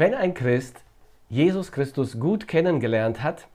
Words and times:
Wenn 0.00 0.14
ein 0.14 0.32
Christ 0.32 0.82
Jesus 1.28 1.72
Christus 1.72 2.18
gut 2.18 2.48
kennengelernt 2.48 3.22
hat 3.22 3.48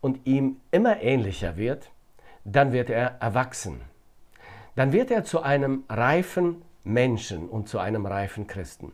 und 0.00 0.24
ihm 0.24 0.60
immer 0.70 1.02
ähnlicher 1.02 1.56
wird, 1.56 1.90
dann 2.44 2.70
wird 2.70 2.90
er 2.90 3.16
erwachsen. 3.20 3.80
Dann 4.76 4.92
wird 4.92 5.10
er 5.10 5.24
zu 5.24 5.42
einem 5.42 5.82
reifen 5.88 6.62
Menschen 6.84 7.48
und 7.48 7.68
zu 7.68 7.80
einem 7.80 8.06
reifen 8.06 8.46
Christen. 8.46 8.92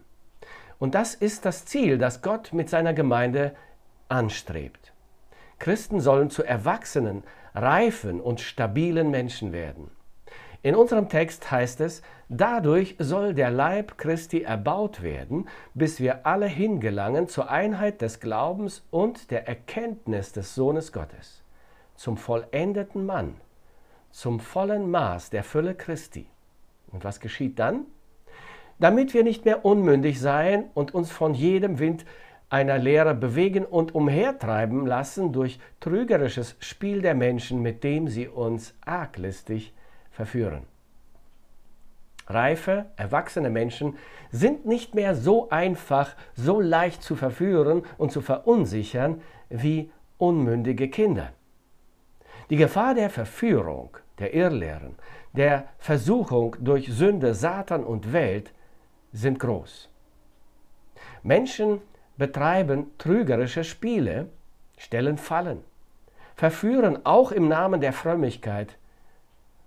Und 0.78 0.94
das 0.94 1.14
ist 1.14 1.44
das 1.44 1.66
Ziel, 1.66 1.98
das 1.98 2.22
Gott 2.22 2.54
mit 2.54 2.70
seiner 2.70 2.94
Gemeinde 2.94 3.54
anstrebt. 4.08 4.94
Christen 5.58 6.00
sollen 6.00 6.30
zu 6.30 6.44
erwachsenen, 6.44 7.24
reifen 7.54 8.22
und 8.22 8.40
stabilen 8.40 9.10
Menschen 9.10 9.52
werden. 9.52 9.90
In 10.62 10.74
unserem 10.74 11.08
Text 11.08 11.50
heißt 11.50 11.80
es, 11.80 12.02
dadurch 12.28 12.96
soll 12.98 13.34
der 13.34 13.50
Leib 13.50 13.98
Christi 13.98 14.42
erbaut 14.42 15.02
werden, 15.02 15.48
bis 15.74 16.00
wir 16.00 16.26
alle 16.26 16.46
hingelangen 16.46 17.28
zur 17.28 17.50
Einheit 17.50 18.00
des 18.00 18.20
Glaubens 18.20 18.84
und 18.90 19.30
der 19.30 19.46
Erkenntnis 19.46 20.32
des 20.32 20.54
Sohnes 20.54 20.92
Gottes, 20.92 21.42
zum 21.94 22.16
vollendeten 22.16 23.06
Mann, 23.06 23.34
zum 24.10 24.40
vollen 24.40 24.90
Maß 24.90 25.30
der 25.30 25.44
Fülle 25.44 25.74
Christi. 25.74 26.26
Und 26.92 27.04
was 27.04 27.20
geschieht 27.20 27.58
dann? 27.58 27.86
Damit 28.78 29.14
wir 29.14 29.24
nicht 29.24 29.44
mehr 29.44 29.64
unmündig 29.64 30.20
seien 30.20 30.64
und 30.74 30.94
uns 30.94 31.10
von 31.10 31.34
jedem 31.34 31.78
Wind 31.78 32.04
einer 32.48 32.78
Lehre 32.78 33.14
bewegen 33.14 33.64
und 33.64 33.94
umhertreiben 33.94 34.86
lassen 34.86 35.32
durch 35.32 35.58
trügerisches 35.80 36.56
Spiel 36.60 37.02
der 37.02 37.14
Menschen, 37.14 37.60
mit 37.60 37.82
dem 37.82 38.08
sie 38.08 38.28
uns 38.28 38.74
arglistig 38.84 39.72
verführen. 40.16 40.62
Reife, 42.26 42.86
erwachsene 42.96 43.50
Menschen 43.50 43.98
sind 44.32 44.64
nicht 44.66 44.94
mehr 44.94 45.14
so 45.14 45.50
einfach, 45.50 46.16
so 46.34 46.60
leicht 46.60 47.02
zu 47.02 47.14
verführen 47.16 47.84
und 47.98 48.10
zu 48.10 48.22
verunsichern 48.22 49.20
wie 49.50 49.90
unmündige 50.18 50.88
Kinder. 50.88 51.32
Die 52.48 52.56
Gefahr 52.56 52.94
der 52.94 53.10
Verführung, 53.10 53.98
der 54.18 54.32
Irrlehren, 54.34 54.94
der 55.34 55.68
Versuchung 55.78 56.56
durch 56.60 56.88
Sünde, 56.88 57.34
Satan 57.34 57.84
und 57.84 58.12
Welt 58.12 58.52
sind 59.12 59.38
groß. 59.38 59.90
Menschen 61.22 61.80
betreiben 62.16 62.90
trügerische 62.96 63.64
Spiele, 63.64 64.28
stellen 64.78 65.18
Fallen, 65.18 65.62
verführen 66.34 67.04
auch 67.04 67.32
im 67.32 67.48
Namen 67.48 67.82
der 67.82 67.92
Frömmigkeit 67.92 68.78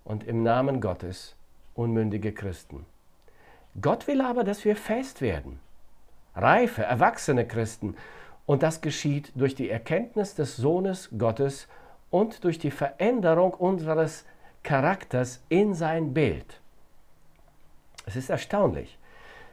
und 0.09 0.23
im 0.23 0.41
Namen 0.41 0.81
Gottes 0.81 1.35
unmündige 1.75 2.33
Christen. 2.33 2.83
Gott 3.79 4.07
will 4.07 4.21
aber, 4.21 4.43
dass 4.43 4.65
wir 4.65 4.75
fest 4.75 5.21
werden, 5.21 5.59
reife, 6.35 6.81
erwachsene 6.81 7.45
Christen, 7.45 7.95
und 8.47 8.63
das 8.63 8.81
geschieht 8.81 9.31
durch 9.35 9.53
die 9.53 9.69
Erkenntnis 9.69 10.33
des 10.33 10.57
Sohnes 10.57 11.09
Gottes 11.15 11.67
und 12.09 12.43
durch 12.43 12.57
die 12.57 12.71
Veränderung 12.71 13.53
unseres 13.53 14.25
Charakters 14.63 15.43
in 15.47 15.75
sein 15.75 16.15
Bild. 16.15 16.59
Es 18.07 18.15
ist 18.15 18.31
erstaunlich, 18.31 18.97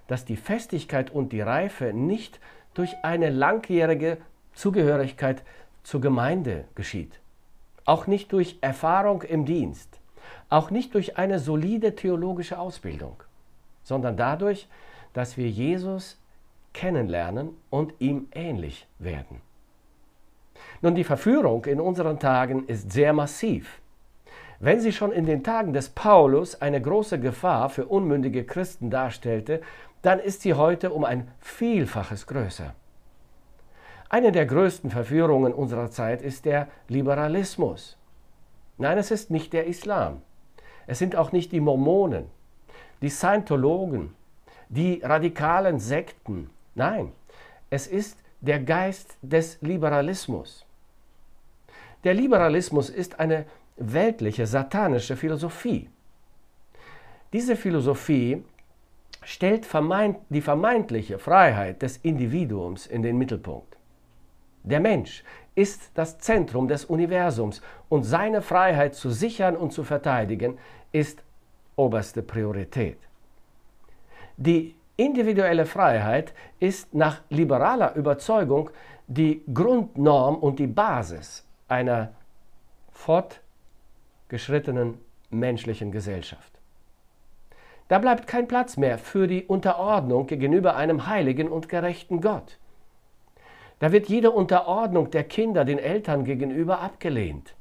dass 0.09 0.25
die 0.25 0.39
Festigkeit 0.39 1.11
und 1.11 1.35
die 1.35 1.43
Reife 1.43 1.93
nicht 1.93 2.41
durch 2.73 2.95
eine 3.03 3.29
langjährige 3.29 4.17
Zugehörigkeit 4.55 5.43
zur 5.83 6.01
Gemeinde 6.01 6.65
geschieht, 6.75 7.21
auch 7.85 8.07
nicht 8.07 8.33
durch 8.33 8.57
Erfahrung 8.63 9.21
im 9.21 9.45
Dienst, 9.45 10.01
auch 10.49 10.71
nicht 10.71 10.95
durch 10.95 11.19
eine 11.19 11.39
solide 11.39 11.95
theologische 11.95 12.59
Ausbildung, 12.59 13.23
sondern 13.83 14.17
dadurch, 14.17 14.69
dass 15.13 15.37
wir 15.37 15.49
Jesus 15.49 16.19
kennenlernen 16.73 17.51
und 17.71 17.95
ihm 17.99 18.29
ähnlich 18.33 18.87
werden. 18.99 19.41
Nun, 20.83 20.95
die 20.95 21.05
Verführung 21.05 21.65
in 21.65 21.81
unseren 21.81 22.19
Tagen 22.19 22.67
ist 22.67 22.93
sehr 22.93 23.13
massiv. 23.13 23.81
Wenn 24.59 24.81
sie 24.81 24.93
schon 24.93 25.13
in 25.13 25.27
den 25.27 25.43
Tagen 25.43 25.73
des 25.73 25.91
Paulus 25.91 26.61
eine 26.61 26.81
große 26.81 27.21
Gefahr 27.21 27.69
für 27.69 27.87
unmündige 27.87 28.45
Christen 28.45 28.91
darstellte, 28.91 29.61
dann 30.03 30.19
ist 30.19 30.43
sie 30.43 30.55
heute 30.55 30.93
um 30.93 31.05
ein 31.05 31.29
Vielfaches 31.41 32.27
größer. 32.27 32.75
Eine 34.09 34.33
der 34.33 34.47
größten 34.47 34.91
Verführungen 34.91 35.53
unserer 35.53 35.91
Zeit 35.91 36.23
ist 36.23 36.45
der 36.45 36.69
Liberalismus. 36.89 37.97
Nein, 38.79 38.99
es 38.99 39.11
ist 39.11 39.31
nicht 39.31 39.53
der 39.53 39.67
Islam. 39.67 40.23
Es 40.87 40.99
sind 40.99 41.17
auch 41.17 41.33
nicht 41.33 41.53
die 41.53 41.61
Mormonen, 41.61 42.27
die 43.03 43.11
Scientologen, 43.11 44.15
die 44.69 45.01
radikalen 45.03 45.79
Sekten. 45.79 46.51
Nein, 46.75 47.13
es 47.71 47.87
ist 47.87 48.19
der 48.41 48.61
Geist 48.61 49.17
des 49.23 49.59
Liberalismus. 49.61 50.65
Der 52.05 52.15
Liberalismus 52.15 52.91
ist 52.91 53.19
eine 53.19 53.47
weltliche, 53.77 54.47
satanische 54.47 55.17
Philosophie. 55.17 55.89
Diese 57.33 57.57
Philosophie 57.57 58.45
stellt 59.23 59.67
vermeint, 59.67 60.19
die 60.29 60.41
vermeintliche 60.41 61.19
Freiheit 61.19 61.83
des 61.83 61.97
Individuums 61.99 62.87
in 62.87 63.03
den 63.03 63.19
Mittelpunkt. 63.19 63.76
Der 64.67 64.81
Mensch 64.81 65.25
ist 65.55 65.93
das 65.95 66.19
Zentrum 66.19 66.69
des 66.69 66.85
Universums 66.85 67.63
und 67.89 68.03
seine 68.03 68.43
Freiheit 68.43 68.95
zu 68.95 69.09
sichern 69.11 69.57
und 69.57 69.73
zu 69.73 69.85
verteidigen 69.85 70.59
ist 70.93 71.23
oberste 71.77 72.23
Priorität. 72.23 72.99
Die 74.37 74.75
individuelle 74.97 75.65
Freiheit 75.67 76.35
ist 76.59 76.95
nach 76.95 77.21
liberaler 77.31 77.95
Überzeugung 77.95 78.71
die 79.07 79.43
Grundnorm 79.53 80.37
und 80.37 80.59
die 80.59 80.67
Basis 80.67 81.47
einer 81.69 82.13
fortgeschrittenen 82.91 84.99
menschlichen 85.31 85.93
Gesellschaft. 85.93 86.53
Da 87.89 88.01
bleibt 88.01 88.27
kein 88.27 88.49
Platz 88.49 88.77
mehr 88.77 88.99
für 88.99 89.29
die 89.29 89.45
Unterordnung 89.45 90.27
gegenüber 90.27 90.75
einem 90.75 91.07
heiligen 91.07 91.47
und 91.49 91.69
gerechten 91.69 92.21
Gott. 92.21 92.59
Da 93.79 93.93
wird 93.93 94.09
jede 94.09 94.31
Unterordnung 94.31 95.11
der 95.11 95.25
Kinder 95.25 95.65
den 95.65 95.79
Eltern 95.79 96.25
gegenüber 96.25 96.81
abgelehnt. 96.81 97.55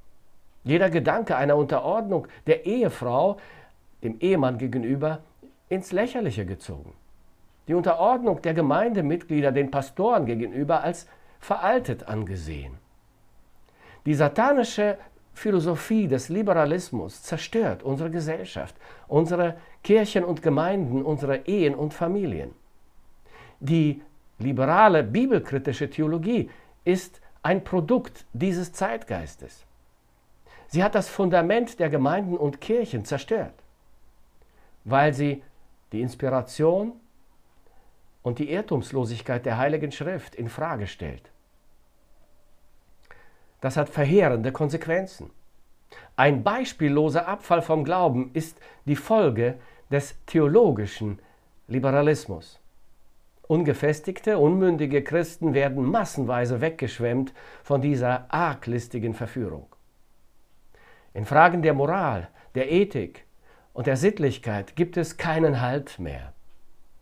Jeder 0.64 0.90
Gedanke 0.90 1.36
einer 1.36 1.58
Unterordnung 1.58 2.28
der 2.48 2.66
Ehefrau 2.66 3.38
dem 4.04 4.20
Ehemann 4.20 4.58
gegenüber 4.58 5.20
ins 5.70 5.92
Lächerliche 5.92 6.46
gezogen. 6.46 6.94
Die 7.68 7.74
Unterordnung 7.74 8.42
der 8.42 8.54
Gemeindemitglieder 8.54 9.52
den 9.52 9.72
Pastoren 9.72 10.26
gegenüber 10.26 10.84
als 10.84 11.08
veraltet 11.40 12.08
angesehen. 12.08 12.78
Die 14.06 14.14
satanische 14.14 14.98
Philosophie 15.34 16.08
des 16.08 16.30
Liberalismus 16.30 17.24
zerstört 17.24 17.84
unsere 17.84 18.10
Gesellschaft, 18.10 18.76
unsere 19.08 19.58
Kirchen 19.84 20.24
und 20.24 20.42
Gemeinden, 20.42 21.04
unsere 21.04 21.46
Ehen 21.48 21.76
und 21.76 21.94
Familien. 21.94 22.52
Die 23.60 24.02
liberale 24.40 25.04
bibelkritische 25.04 25.90
Theologie 25.90 26.50
ist 26.84 27.22
ein 27.44 27.64
Produkt 27.64 28.26
dieses 28.34 28.74
Zeitgeistes. 28.74 29.66
Sie 30.68 30.84
hat 30.84 30.96
das 30.96 31.10
Fundament 31.10 31.80
der 31.80 31.90
Gemeinden 31.90 32.38
und 32.38 32.60
Kirchen 32.60 33.06
zerstört, 33.06 33.54
weil 34.84 35.14
sie 35.14 35.44
die 35.92 36.02
Inspiration 36.02 36.94
und 38.24 38.40
die 38.40 38.52
Irrtumslosigkeit 38.52 39.46
der 39.46 39.58
Heiligen 39.58 39.92
Schrift 39.92 40.36
in 40.36 40.50
Frage 40.50 40.88
stellt. 40.88 41.30
Das 43.62 43.78
hat 43.78 43.90
verheerende 43.90 44.52
Konsequenzen. 44.52 45.30
Ein 46.16 46.44
beispielloser 46.44 47.28
Abfall 47.28 47.62
vom 47.62 47.84
Glauben 47.84 48.32
ist 48.34 48.60
die 48.86 48.96
Folge 48.96 49.60
des 49.92 50.16
theologischen 50.26 51.20
Liberalismus. 51.68 52.60
Ungefestigte, 53.48 54.40
unmündige 54.40 55.04
Christen 55.04 55.54
werden 55.54 55.84
massenweise 55.84 56.62
weggeschwemmt 56.62 57.34
von 57.64 57.82
dieser 57.82 58.26
arglistigen 58.30 59.14
Verführung. 59.14 59.68
In 61.14 61.26
Fragen 61.26 61.62
der 61.62 61.74
Moral, 61.74 62.28
der 62.56 62.72
Ethik 62.72 63.26
und 63.74 63.88
der 63.88 63.98
Sittlichkeit 63.98 64.76
gibt 64.76 64.98
es 64.98 65.18
keinen 65.18 65.62
Halt 65.62 66.00
mehr. 66.00 66.34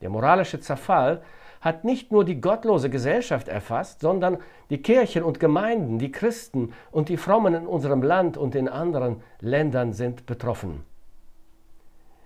Der 0.01 0.09
moralische 0.09 0.59
Zerfall 0.59 1.21
hat 1.61 1.85
nicht 1.85 2.11
nur 2.11 2.25
die 2.25 2.41
gottlose 2.41 2.89
Gesellschaft 2.89 3.47
erfasst, 3.47 4.01
sondern 4.01 4.37
die 4.69 4.81
Kirchen 4.81 5.23
und 5.23 5.39
Gemeinden, 5.39 5.97
die 5.97 6.11
Christen 6.11 6.73
und 6.91 7.07
die 7.07 7.15
Frommen 7.15 7.53
in 7.53 7.67
unserem 7.67 8.03
Land 8.03 8.35
und 8.35 8.53
in 8.53 8.67
anderen 8.67 9.21
Ländern 9.39 9.93
sind 9.93 10.25
betroffen. 10.25 10.83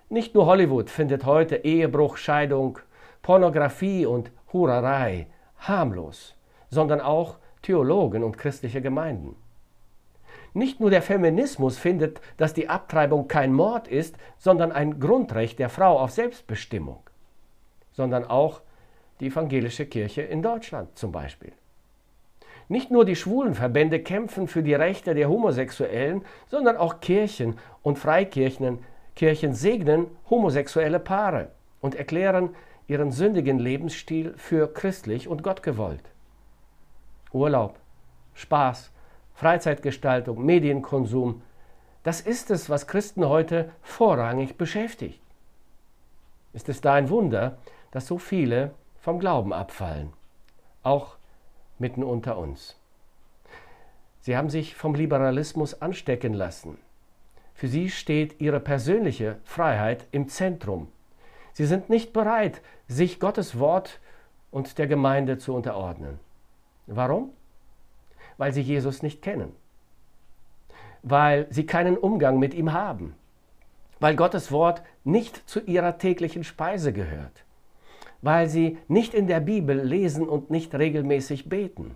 Nicht 0.10 0.34
nur 0.34 0.48
Hollywood 0.48 0.90
findet 0.90 1.26
heute 1.26 1.58
Ehebruch, 1.58 2.18
Scheidung, 2.18 2.80
Pornografie 3.28 4.06
und 4.06 4.32
Hurerei 4.54 5.28
harmlos, 5.58 6.38
sondern 6.70 7.02
auch 7.02 7.40
Theologen 7.62 8.24
und 8.24 8.38
christliche 8.38 8.82
Gemeinden. 8.82 9.36
Nicht 10.54 10.80
nur 10.80 10.92
der 10.92 11.02
Feminismus 11.02 11.78
findet, 11.78 12.22
dass 12.38 12.54
die 12.54 12.70
Abtreibung 12.70 13.28
kein 13.28 13.52
Mord 13.52 13.90
ist, 13.90 14.16
sondern 14.38 14.72
ein 14.72 15.02
Grundrecht 15.02 15.60
der 15.60 15.68
Frau 15.68 16.00
auf 16.00 16.12
Selbstbestimmung, 16.12 17.02
sondern 17.92 18.24
auch 18.24 18.62
die 19.20 19.28
evangelische 19.28 19.88
Kirche 19.88 20.22
in 20.22 20.42
Deutschland 20.42 20.98
zum 20.98 21.12
Beispiel. 21.12 21.52
Nicht 22.70 22.92
nur 22.92 23.04
die 23.04 23.18
Schwulenverbände 23.18 24.00
kämpfen 24.00 24.48
für 24.48 24.64
die 24.64 24.74
Rechte 24.74 25.14
der 25.14 25.28
Homosexuellen, 25.28 26.24
sondern 26.48 26.78
auch 26.78 27.02
Kirchen 27.02 27.60
und 27.84 28.00
Freikirchen 28.00 28.86
Kirchen 29.18 29.54
segnen 29.54 30.08
homosexuelle 30.30 31.02
Paare 31.02 31.52
und 31.82 31.94
erklären 31.94 32.52
ihren 32.88 33.12
sündigen 33.12 33.60
Lebensstil 33.60 34.34
für 34.38 34.74
christlich 34.74 35.28
und 35.28 35.44
gottgewollt. 35.44 36.04
Urlaub, 37.32 37.80
Spaß, 38.34 38.92
Freizeitgestaltung, 39.34 40.44
Medienkonsum, 40.46 41.42
das 42.04 42.22
ist 42.22 42.50
es, 42.52 42.70
was 42.70 42.88
Christen 42.88 43.28
heute 43.28 43.72
vorrangig 43.82 44.58
beschäftigt. 44.58 45.22
Ist 46.54 46.70
es 46.70 46.82
da 46.82 46.94
ein 46.94 47.10
Wunder, 47.10 47.58
dass 47.92 48.08
so 48.08 48.18
viele 48.18 48.72
vom 49.00 49.20
Glauben 49.20 49.54
abfallen, 49.54 50.14
auch 50.84 51.18
mitten 51.80 52.04
unter 52.04 52.38
uns. 52.38 52.80
Sie 54.22 54.36
haben 54.36 54.50
sich 54.50 54.76
vom 54.76 54.96
Liberalismus 54.96 55.82
anstecken 55.82 56.34
lassen. 56.34 56.78
Für 57.54 57.68
sie 57.68 57.90
steht 57.90 58.40
ihre 58.42 58.60
persönliche 58.60 59.38
Freiheit 59.44 60.08
im 60.12 60.30
Zentrum. 60.30 60.90
Sie 61.58 61.66
sind 61.66 61.90
nicht 61.90 62.14
bereit, 62.14 62.62
sich 62.88 63.20
Gottes 63.20 63.58
Wort 63.58 64.00
und 64.52 64.78
der 64.78 64.86
Gemeinde 64.86 65.40
zu 65.40 65.56
unterordnen. 65.56 66.20
Warum? 66.86 67.32
Weil 68.38 68.54
sie 68.54 68.62
Jesus 68.62 69.02
nicht 69.02 69.24
kennen. 69.24 69.52
Weil 71.02 71.48
sie 71.50 71.66
keinen 71.66 71.98
Umgang 71.98 72.38
mit 72.38 72.54
ihm 72.54 72.74
haben. 72.74 73.16
Weil 74.00 74.16
Gottes 74.16 74.52
Wort 74.52 74.84
nicht 75.04 75.50
zu 75.50 75.60
ihrer 75.62 75.98
täglichen 75.98 76.44
Speise 76.44 76.94
gehört 76.94 77.44
weil 78.22 78.50
sie 78.50 78.78
nicht 78.88 79.14
in 79.14 79.28
der 79.28 79.40
Bibel 79.40 79.80
lesen 79.80 80.28
und 80.28 80.50
nicht 80.50 80.74
regelmäßig 80.74 81.50
beten, 81.50 81.96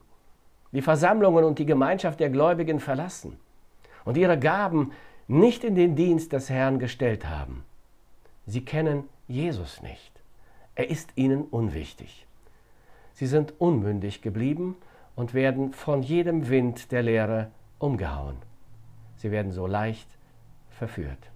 die 0.71 0.81
Versammlungen 0.81 1.43
und 1.43 1.59
die 1.59 1.65
Gemeinschaft 1.65 2.19
der 2.19 2.29
Gläubigen 2.29 2.79
verlassen 2.79 3.37
und 4.05 4.17
ihre 4.17 4.39
Gaben 4.39 4.91
nicht 5.27 5.63
in 5.63 5.75
den 5.75 5.95
Dienst 5.95 6.33
des 6.33 6.49
Herrn 6.49 6.79
gestellt 6.79 7.27
haben. 7.27 7.63
Sie 8.45 8.63
kennen 8.63 9.03
Jesus 9.31 9.81
nicht. 9.81 10.11
Er 10.75 10.89
ist 10.89 11.09
ihnen 11.15 11.43
unwichtig. 11.43 12.25
Sie 13.13 13.27
sind 13.27 13.53
unmündig 13.59 14.21
geblieben 14.21 14.75
und 15.15 15.33
werden 15.33 15.73
von 15.73 16.03
jedem 16.03 16.49
Wind 16.49 16.91
der 16.91 17.03
Lehre 17.03 17.51
umgehauen. 17.79 18.37
Sie 19.17 19.31
werden 19.31 19.51
so 19.51 19.67
leicht 19.67 20.07
verführt. 20.69 21.31